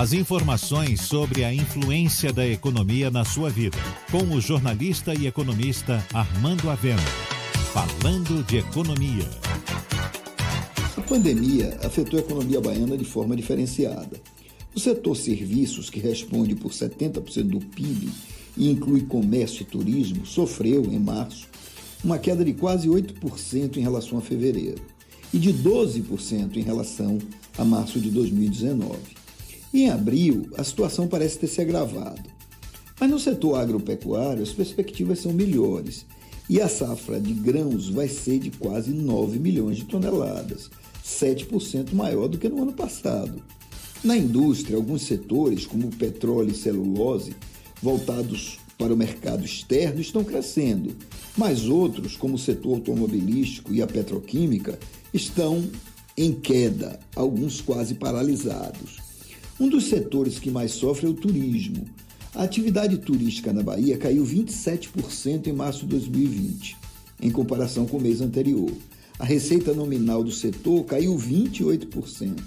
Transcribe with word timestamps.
As 0.00 0.14
informações 0.14 1.02
sobre 1.02 1.44
a 1.44 1.52
influência 1.52 2.32
da 2.32 2.48
economia 2.48 3.10
na 3.10 3.22
sua 3.22 3.50
vida, 3.50 3.76
com 4.10 4.34
o 4.34 4.40
jornalista 4.40 5.12
e 5.12 5.26
economista 5.26 6.02
Armando 6.14 6.70
Avena. 6.70 7.02
Falando 7.70 8.42
de 8.46 8.56
economia. 8.56 9.28
A 10.96 11.02
pandemia 11.02 11.76
afetou 11.84 12.18
a 12.18 12.22
economia 12.22 12.62
baiana 12.62 12.96
de 12.96 13.04
forma 13.04 13.36
diferenciada. 13.36 14.18
O 14.74 14.80
setor 14.80 15.14
serviços, 15.14 15.90
que 15.90 16.00
responde 16.00 16.54
por 16.54 16.72
70% 16.72 17.42
do 17.42 17.60
PIB 17.60 18.08
e 18.56 18.70
inclui 18.70 19.02
comércio 19.02 19.60
e 19.60 19.66
turismo, 19.66 20.24
sofreu, 20.24 20.82
em 20.86 20.98
março, 20.98 21.46
uma 22.02 22.18
queda 22.18 22.42
de 22.42 22.54
quase 22.54 22.88
8% 22.88 23.76
em 23.76 23.82
relação 23.82 24.16
a 24.16 24.22
fevereiro 24.22 24.80
e 25.30 25.38
de 25.38 25.52
12% 25.52 26.56
em 26.56 26.62
relação 26.62 27.18
a 27.58 27.66
março 27.66 28.00
de 28.00 28.10
2019. 28.10 29.19
Em 29.72 29.88
abril, 29.88 30.48
a 30.58 30.64
situação 30.64 31.06
parece 31.06 31.38
ter 31.38 31.46
se 31.46 31.60
agravado. 31.60 32.28
Mas 32.98 33.08
no 33.08 33.20
setor 33.20 33.54
agropecuário, 33.54 34.42
as 34.42 34.50
perspectivas 34.50 35.20
são 35.20 35.32
melhores 35.32 36.04
e 36.48 36.60
a 36.60 36.68
safra 36.68 37.20
de 37.20 37.32
grãos 37.32 37.88
vai 37.88 38.08
ser 38.08 38.40
de 38.40 38.50
quase 38.50 38.90
9 38.90 39.38
milhões 39.38 39.76
de 39.76 39.84
toneladas, 39.84 40.68
7% 41.04 41.92
maior 41.92 42.26
do 42.26 42.36
que 42.36 42.48
no 42.48 42.62
ano 42.62 42.72
passado. 42.72 43.40
Na 44.02 44.16
indústria, 44.16 44.76
alguns 44.76 45.02
setores, 45.02 45.64
como 45.64 45.94
petróleo 45.94 46.50
e 46.50 46.54
celulose, 46.54 47.36
voltados 47.80 48.58
para 48.76 48.92
o 48.92 48.96
mercado 48.96 49.44
externo, 49.44 50.00
estão 50.00 50.24
crescendo, 50.24 50.96
mas 51.36 51.68
outros, 51.68 52.16
como 52.16 52.34
o 52.34 52.38
setor 52.38 52.74
automobilístico 52.74 53.72
e 53.72 53.80
a 53.80 53.86
petroquímica, 53.86 54.76
estão 55.14 55.62
em 56.16 56.32
queda, 56.32 56.98
alguns 57.14 57.60
quase 57.60 57.94
paralisados. 57.94 59.09
Um 59.60 59.68
dos 59.68 59.90
setores 59.90 60.38
que 60.38 60.50
mais 60.50 60.72
sofre 60.72 61.06
é 61.06 61.10
o 61.10 61.12
turismo. 61.12 61.84
A 62.34 62.44
atividade 62.44 62.96
turística 62.96 63.52
na 63.52 63.62
Bahia 63.62 63.98
caiu 63.98 64.24
27% 64.24 65.48
em 65.48 65.52
março 65.52 65.80
de 65.80 65.88
2020, 65.88 66.78
em 67.20 67.30
comparação 67.30 67.84
com 67.84 67.98
o 67.98 68.00
mês 68.00 68.22
anterior. 68.22 68.72
A 69.18 69.24
receita 69.26 69.74
nominal 69.74 70.24
do 70.24 70.32
setor 70.32 70.84
caiu 70.84 71.14
28%. 71.14 72.40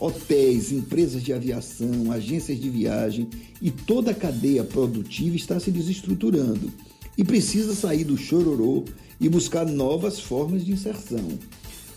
Hotéis, 0.00 0.70
empresas 0.70 1.24
de 1.24 1.32
aviação, 1.32 2.12
agências 2.12 2.60
de 2.60 2.70
viagem 2.70 3.28
e 3.60 3.72
toda 3.72 4.12
a 4.12 4.14
cadeia 4.14 4.62
produtiva 4.62 5.34
está 5.34 5.58
se 5.58 5.72
desestruturando 5.72 6.72
e 7.16 7.24
precisa 7.24 7.74
sair 7.74 8.04
do 8.04 8.16
chororô 8.16 8.84
e 9.20 9.28
buscar 9.28 9.66
novas 9.66 10.20
formas 10.20 10.64
de 10.64 10.70
inserção 10.70 11.36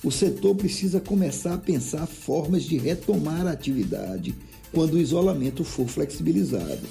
o 0.04 0.12
setor 0.12 0.56
precisa 0.56 1.00
começar 1.00 1.54
a 1.54 1.60
pensar 1.60 2.08
formas 2.08 2.64
de 2.64 2.78
retomar 2.78 3.46
a 3.46 3.52
atividade 3.52 4.34
quando 4.72 4.94
o 4.94 5.00
isolamento 5.00 5.64
for 5.64 5.88
flexibilizado 5.88 6.88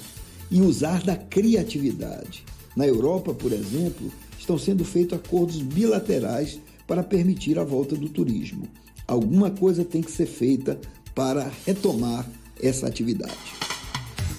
e 0.49 0.61
usar 0.61 1.03
da 1.03 1.15
criatividade. 1.15 2.43
Na 2.75 2.87
Europa, 2.87 3.33
por 3.33 3.51
exemplo, 3.51 4.11
estão 4.39 4.57
sendo 4.57 4.85
feitos 4.85 5.17
acordos 5.17 5.61
bilaterais 5.61 6.59
para 6.87 7.03
permitir 7.03 7.59
a 7.59 7.63
volta 7.63 7.95
do 7.95 8.07
turismo. 8.07 8.67
Alguma 9.07 9.49
coisa 9.49 9.83
tem 9.83 10.01
que 10.01 10.11
ser 10.11 10.25
feita 10.25 10.79
para 11.13 11.51
retomar 11.65 12.29
essa 12.61 12.87
atividade. 12.87 13.33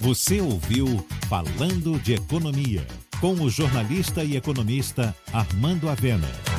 Você 0.00 0.40
ouviu 0.40 0.86
Falando 1.28 1.98
de 2.00 2.14
Economia, 2.14 2.86
com 3.20 3.34
o 3.34 3.50
jornalista 3.50 4.24
e 4.24 4.36
economista 4.36 5.14
Armando 5.32 5.88
Avena. 5.88 6.51